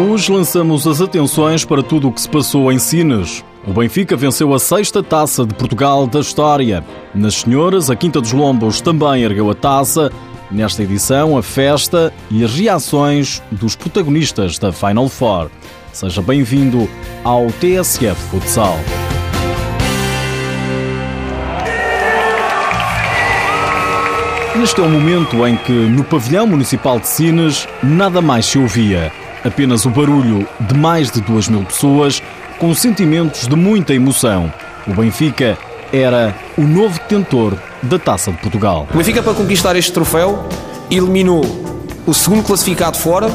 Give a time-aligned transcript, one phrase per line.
[0.00, 3.44] Hoje lançamos as atenções para tudo o que se passou em Sines.
[3.66, 6.84] O Benfica venceu a sexta taça de Portugal da história.
[7.12, 10.12] Nas senhoras, a Quinta dos Lombos também ergueu a taça.
[10.52, 15.50] Nesta edição, a festa e as reações dos protagonistas da Final Four.
[15.92, 16.88] Seja bem-vindo
[17.24, 18.78] ao TSF Futsal.
[24.62, 29.10] Este é o momento em que, no pavilhão municipal de Sines, nada mais se ouvia.
[29.44, 32.22] Apenas o barulho de mais de duas mil pessoas,
[32.58, 34.52] com sentimentos de muita emoção.
[34.86, 35.56] O Benfica
[35.92, 38.86] era o novo detentor da Taça de Portugal.
[38.92, 40.48] O Benfica, para conquistar este troféu,
[40.90, 41.44] eliminou
[42.06, 43.30] o segundo classificado fora,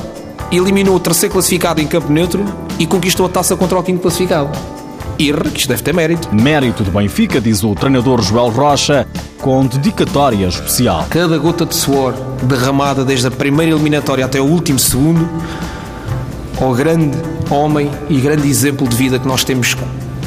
[0.51, 2.43] eliminou o terceiro classificado em campo neutro
[2.77, 4.49] e conquistou a taça contra o quinto classificado.
[5.17, 6.33] Irra, que isto deve ter mérito.
[6.33, 9.07] Mérito do Benfica, diz o treinador Joel Rocha,
[9.39, 11.05] com dedicatória especial.
[11.09, 12.13] Cada gota de suor
[12.43, 15.29] derramada desde a primeira eliminatória até o último segundo,
[16.59, 17.17] ao grande
[17.49, 19.75] homem e grande exemplo de vida que nós temos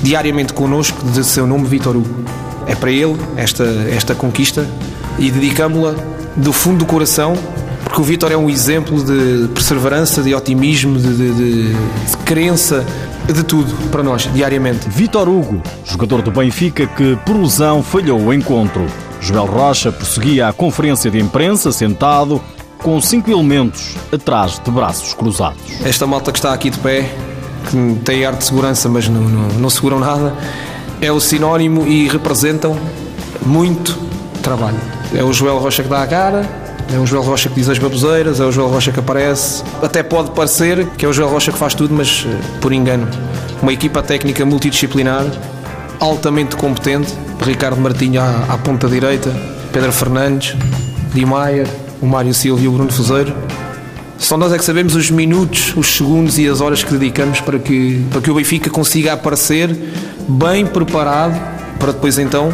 [0.03, 2.25] diariamente connosco, de seu nome Vitor Hugo.
[2.67, 4.67] É para ele esta, esta conquista
[5.19, 5.95] e dedicamos-la
[6.37, 7.35] do fundo do coração,
[7.85, 12.85] porque o Vitor é um exemplo de perseverança, de otimismo, de, de, de, de crença,
[13.27, 14.89] de tudo para nós, diariamente.
[14.89, 18.87] Vitor Hugo, jogador do Benfica que por lesão falhou o encontro.
[19.21, 22.41] Joel Rocha prosseguia a conferência de imprensa sentado
[22.87, 25.61] com cinco elementos atrás de braços cruzados.
[25.85, 27.13] Esta malta que está aqui de pé,
[27.69, 30.33] que tem arte de segurança, mas não, não, não seguram nada,
[31.01, 32.79] é o sinónimo e representam
[33.45, 33.99] muito
[34.41, 34.79] trabalho.
[35.13, 36.49] É o Joel Rocha que dá a cara,
[36.95, 39.65] é o Joel Rocha que diz as baboseiras, é o Joel Rocha que aparece.
[39.83, 43.09] Até pode parecer que é o Joel Rocha que faz tudo, mas eh, por engano.
[43.61, 45.25] Uma equipa técnica multidisciplinar,
[45.99, 47.13] altamente competente.
[47.45, 49.35] Ricardo Martinho à, à ponta direita,
[49.73, 50.57] Pedro Fernandes,
[51.13, 51.67] Di Maia,
[52.01, 53.35] o Mário Silva e o Bruno Fuzeiro.
[54.19, 57.59] Só nós é que sabemos os minutos, os segundos e as horas que dedicamos para
[57.59, 59.77] que, para que o Benfica consiga aparecer
[60.29, 61.39] bem preparado
[61.79, 62.51] para depois então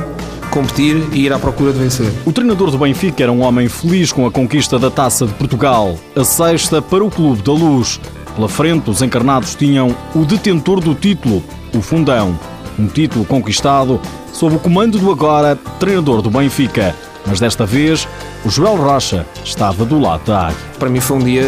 [0.51, 2.13] competir e ir à procura de vencer.
[2.27, 5.99] O treinador do Benfica era um homem feliz com a conquista da Taça de Portugal,
[6.15, 7.99] a sexta para o Clube da Luz.
[8.35, 11.43] Pela frente, os encarnados tinham o detentor do título,
[11.75, 12.39] o Fundão.
[12.79, 14.01] Um título conquistado
[14.33, 16.95] sob o comando do agora treinador do Benfica.
[17.27, 18.07] Mas desta vez,
[18.45, 20.57] o Joel Rocha estava do lado da águia.
[20.79, 21.45] Para mim foi um dia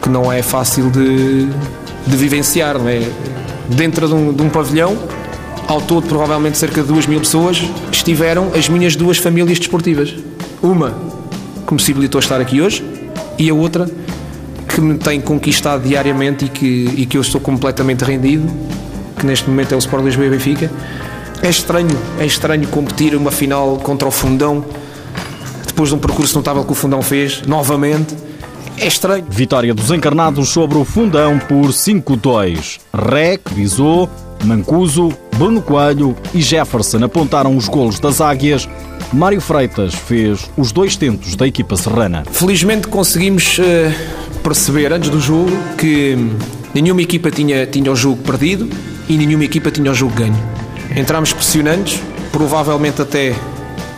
[0.00, 1.46] que não é fácil de,
[2.06, 3.00] de vivenciar, não é?
[3.68, 4.96] Dentro de um, de um pavilhão,
[5.66, 10.14] ao todo provavelmente cerca de duas mil pessoas, estiveram as minhas duas famílias desportivas.
[10.62, 10.90] Uma
[11.66, 12.84] que me possibilitou estar aqui hoje
[13.38, 13.88] e a outra
[14.68, 18.48] que me tem conquistado diariamente e que, e que eu estou completamente rendido,
[19.18, 20.70] que neste momento é o Sport Lisboa e Benfica.
[21.42, 24.64] É estranho, é estranho competir uma final contra o Fundão
[25.66, 28.14] depois de um percurso notável que o Fundão fez, novamente.
[28.76, 29.24] É estranho.
[29.30, 32.80] Vitória dos encarnados sobre o Fundão por 5-2.
[32.92, 34.08] Rec, Visou,
[34.44, 38.68] Mancuso, Bruno Coelho e Jefferson apontaram os golos das águias.
[39.10, 42.24] Mário Freitas fez os dois tentos da equipa serrana.
[42.30, 46.16] Felizmente conseguimos uh, perceber antes do jogo que
[46.74, 48.68] nenhuma equipa tinha, tinha o jogo perdido
[49.08, 50.59] e nenhuma equipa tinha o jogo ganho.
[50.94, 52.00] Entramos pressionantes,
[52.32, 53.34] provavelmente até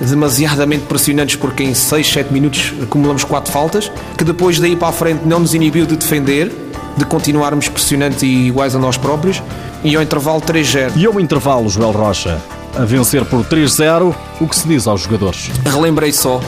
[0.00, 4.92] demasiadamente pressionantes porque em 6, 7 minutos acumulamos 4 faltas, que depois daí para a
[4.92, 6.52] frente não nos inibiu de defender,
[6.96, 9.42] de continuarmos pressionantes e iguais a nós próprios,
[9.82, 10.92] e ao intervalo 3-0.
[10.96, 12.40] E ao intervalo, Joel Rocha,
[12.76, 15.50] a vencer por 3-0, o que se diz aos jogadores?
[15.64, 16.40] Relembrei só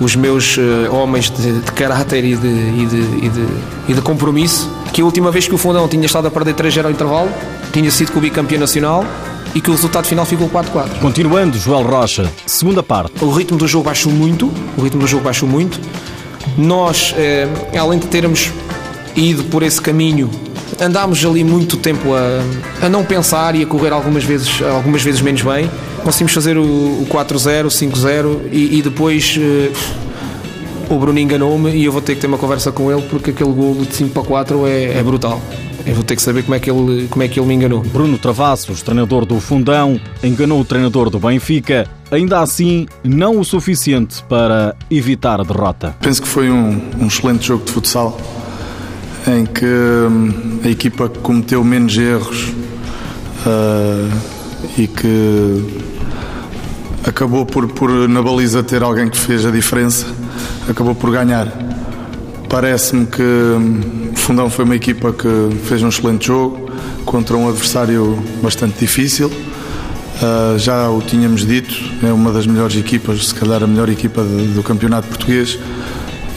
[0.00, 3.46] os meus uh, homens de, de caráter e de, e, de, e, de,
[3.88, 6.84] e de compromisso, que a última vez que o Fundão tinha estado a perder 3-0
[6.84, 7.30] ao intervalo,
[7.72, 9.04] tinha sido com o bicampeão nacional
[9.54, 11.00] e que o resultado final ficou 4-4.
[11.00, 13.24] Continuando, Joel Rocha, segunda parte.
[13.24, 15.80] O ritmo do jogo baixou muito, o ritmo do jogo baixou muito.
[16.56, 17.48] Nós, eh,
[17.78, 18.50] além de termos
[19.14, 20.30] ido por esse caminho,
[20.80, 25.20] andámos ali muito tempo a, a não pensar e a correr algumas vezes, algumas vezes
[25.20, 25.70] menos bem.
[26.02, 29.70] Conseguimos fazer o, o 4-0, 5-0 e, e, depois eh,
[30.90, 33.52] o Bruno enganou-me e eu vou ter que ter uma conversa com ele porque aquele
[33.52, 35.40] gol de 5 para 4 é, é brutal.
[35.84, 37.80] Eu vou ter que saber como é que ele, como é que ele me enganou.
[37.80, 44.22] Bruno Travassos, treinador do Fundão, enganou o treinador do Benfica, ainda assim não o suficiente
[44.28, 45.96] para evitar a derrota.
[46.00, 48.16] Penso que foi um, um excelente jogo de futsal
[49.26, 52.48] em que hum, a equipa cometeu menos erros
[53.46, 54.10] uh,
[54.76, 55.82] e que
[57.04, 60.06] acabou por, por na baliza ter alguém que fez a diferença,
[60.68, 61.71] acabou por ganhar.
[62.52, 65.26] Parece-me que hum, o Fundão foi uma equipa que
[65.64, 66.70] fez um excelente jogo
[67.06, 69.28] contra um adversário bastante difícil.
[69.28, 74.22] Uh, já o tínhamos dito, é uma das melhores equipas, se calhar a melhor equipa
[74.22, 75.58] de, do campeonato português.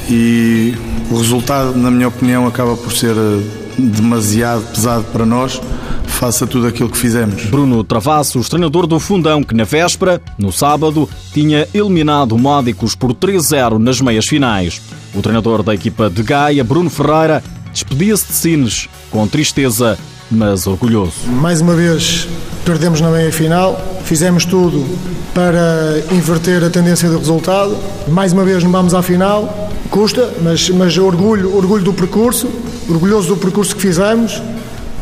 [0.10, 0.74] E
[1.12, 3.42] o resultado, na minha opinião, acaba por ser eh,
[3.78, 5.60] demasiado pesado para nós
[6.06, 7.44] faça tudo aquilo que fizemos.
[7.48, 13.78] Bruno Travassos, treinador do Fundão, que na véspera, no sábado, tinha eliminado Módicos por 3-0
[13.80, 14.82] nas meias finais.
[15.16, 17.42] O treinador da equipa de Gaia, Bruno Ferreira,
[17.72, 19.98] despedia-se de Sines com tristeza,
[20.30, 21.14] mas orgulhoso.
[21.28, 22.28] Mais uma vez
[22.66, 24.86] perdemos na meia final, fizemos tudo
[25.34, 27.78] para inverter a tendência do resultado.
[28.08, 32.50] Mais uma vez não vamos à final, custa, mas, mas orgulho, orgulho do percurso,
[32.90, 34.42] orgulhoso do percurso que fizemos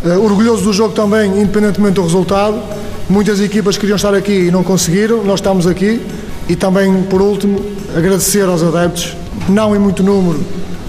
[0.04, 2.62] Uh, orgulhoso do jogo também, independentemente do resultado.
[3.09, 6.01] Muitas equipas queriam estar aqui e não conseguiram, nós estamos aqui.
[6.50, 7.63] E também, por último,
[7.95, 9.16] agradecer aos adeptos,
[9.50, 10.40] não em muito número,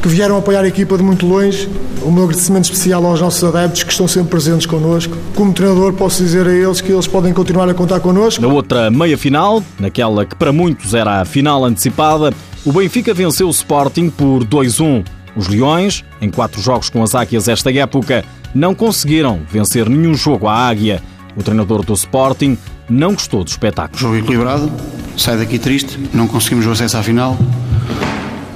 [0.02, 1.68] que vieram apoiar a equipa de muito longe.
[2.02, 5.16] O meu agradecimento especial aos nossos adeptos que estão sempre presentes connosco.
[5.34, 8.42] Como treinador, posso dizer a eles que eles podem continuar a contar connosco.
[8.42, 12.34] Na outra meia-final, naquela que para muitos era a final antecipada,
[12.64, 15.06] o Benfica venceu o Sporting por 2-1.
[15.34, 18.24] Os Leões, em quatro jogos com as Águias esta época,
[18.54, 21.02] não conseguiram vencer nenhum jogo à Águia.
[21.36, 22.56] O treinador do Sporting
[22.88, 23.98] não gostou do espetáculo.
[23.98, 24.70] Jogo equilibrado,
[25.16, 27.36] sai daqui triste, não conseguimos o acesso à final.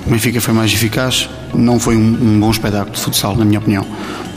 [0.08, 3.58] O Benfica foi mais eficaz, não foi um, um bom espetáculo de futsal, na minha
[3.58, 3.84] opinião,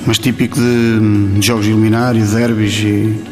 [0.06, 3.24] mas típico de, de jogos de eliminar e de derbys, e,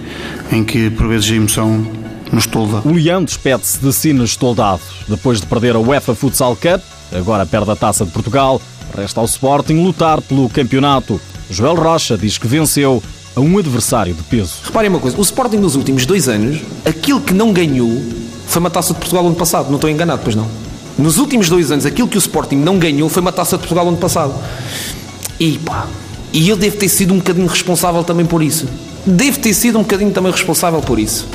[0.50, 1.86] em que por vezes a emoção
[2.32, 2.78] nos tolda.
[2.88, 4.80] O Leão despede-se de Sines toldado.
[5.06, 6.82] Depois de perder a UEFA Futsal Cup,
[7.12, 8.62] agora perde a Taça de Portugal,
[8.96, 11.20] resta ao Sporting lutar pelo campeonato.
[11.50, 13.04] Joel Rocha diz que venceu
[13.36, 14.60] a um adversário de peso.
[14.64, 18.02] Reparem uma coisa, o Sporting nos últimos dois anos, aquilo que não ganhou
[18.48, 20.69] foi uma taça de Portugal ano passado, não estou enganado, pois não.
[21.00, 23.88] Nos últimos dois anos, aquilo que o Sporting não ganhou foi uma taça de Portugal
[23.88, 24.36] ano passado.
[25.40, 25.88] E pá,
[26.34, 28.68] e eu devo ter sido um bocadinho responsável também por isso.
[29.06, 31.26] Devo ter sido um bocadinho também responsável por isso.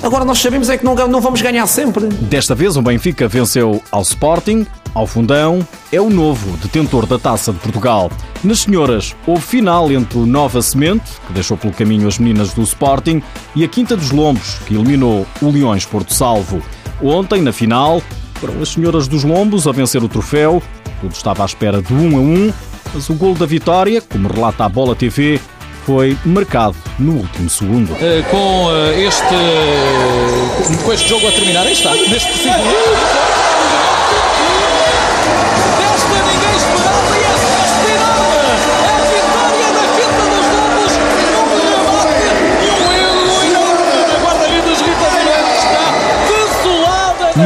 [0.00, 2.06] Agora nós sabemos é que não, não vamos ganhar sempre.
[2.06, 4.64] Desta vez o Benfica venceu ao Sporting,
[4.94, 8.08] ao Fundão, é o novo detentor da Taça de Portugal.
[8.44, 12.62] Nas senhoras, houve final entre o Nova Semente, que deixou pelo caminho as meninas do
[12.62, 13.20] Sporting,
[13.56, 16.62] e a Quinta dos Lombos, que eliminou o Leões Porto Salvo.
[17.00, 18.00] Ontem, na final,
[18.42, 20.60] foram as senhoras dos Lombos a vencer o troféu.
[21.00, 22.52] Tudo estava à espera de 1 a 1,
[22.92, 25.40] mas o gol da vitória, como relata a Bola TV,
[25.86, 27.92] foi marcado no último segundo.
[27.92, 33.51] Uh, com uh, este uh, com este jogo a terminar, aí está, neste preciso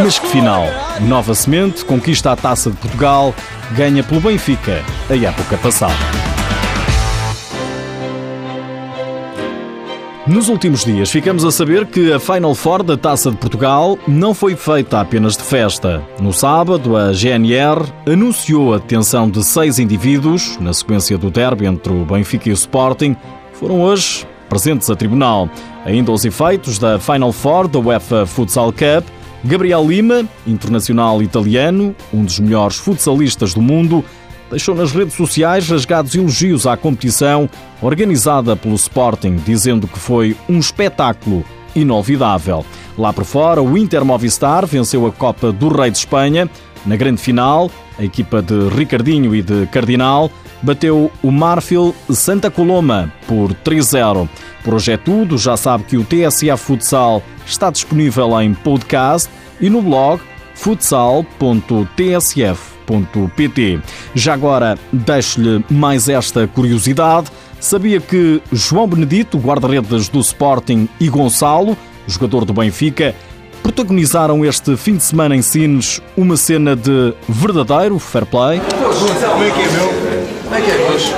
[0.06, 0.62] Mas que final!
[1.00, 3.34] Nova Semente conquista a Taça de Portugal,
[3.72, 4.80] ganha pelo Benfica
[5.10, 5.96] a época passada.
[10.24, 14.32] Nos últimos dias ficamos a saber que a Final Four da Taça de Portugal não
[14.32, 16.00] foi feita apenas de festa.
[16.20, 21.92] No sábado, a GNR anunciou a detenção de seis indivíduos na sequência do derby entre
[21.92, 23.16] o Benfica e o Sporting,
[23.54, 25.50] foram hoje presentes a tribunal.
[25.84, 29.04] Ainda os efeitos da Final Four da UEFA Futsal Cup,
[29.46, 34.04] Gabriel Lima, internacional italiano, um dos melhores futsalistas do mundo,
[34.50, 37.48] deixou nas redes sociais rasgados elogios à competição
[37.80, 41.44] organizada pelo Sporting, dizendo que foi um espetáculo
[41.76, 42.66] inolvidável.
[42.98, 46.50] Lá por fora, o Inter Movistar venceu a Copa do Rei de Espanha.
[46.84, 50.28] Na grande final, a equipa de Ricardinho e de Cardinal
[50.62, 54.28] bateu o Marfil Santa Coloma por 3-0.
[54.64, 59.70] Por hoje é tudo, já sabe que o TSF Futsal está disponível em podcast e
[59.70, 60.20] no blog
[60.54, 62.76] futsal.tsf
[64.14, 67.30] já agora, deixo-lhe mais esta curiosidade.
[67.58, 71.76] Sabia que João Benedito, guarda-redes do Sporting, e Gonçalo,
[72.06, 73.14] jogador do Benfica,
[73.62, 78.60] protagonizaram este fim de semana em Sines uma cena de verdadeiro fair play?
[78.60, 80.05] Como é que é, meu?
[80.46, 81.12] Como é que é, hoje?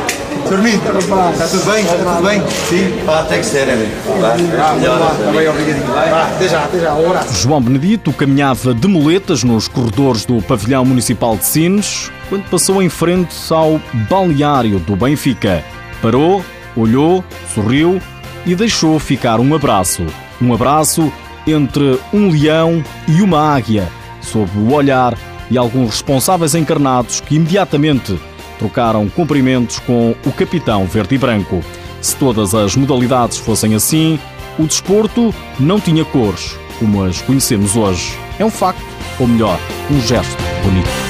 [0.48, 0.76] Dormindo?
[0.76, 1.84] Está tudo bem?
[1.84, 2.42] Está tudo bem?
[2.48, 3.04] Sim?
[3.04, 3.88] Pá, tem que ser, é bem.
[3.92, 5.86] Está bem, obrigadinho.
[5.86, 6.94] Vá, até já, até já.
[6.94, 7.34] Um abraço.
[7.34, 12.88] João Benedito caminhava de moletas nos corredores do pavilhão municipal de Sines quando passou em
[12.88, 15.62] frente ao balneário do Benfica.
[16.00, 16.42] Parou,
[16.74, 17.22] olhou,
[17.54, 18.00] sorriu
[18.46, 20.06] e deixou ficar um abraço.
[20.40, 21.12] Um abraço
[21.46, 23.86] entre um leão e uma águia,
[24.22, 25.18] sob o olhar
[25.50, 28.18] e alguns responsáveis encarnados que imediatamente
[28.58, 31.62] trocaram cumprimentos com o capitão verde e branco.
[32.00, 34.18] Se todas as modalidades fossem assim,
[34.58, 38.18] o desporto não tinha cores, como as conhecemos hoje.
[38.38, 38.82] É um facto,
[39.18, 39.58] ou melhor,
[39.90, 41.07] um gesto bonito.